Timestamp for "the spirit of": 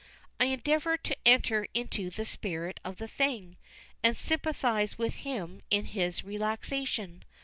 2.09-2.97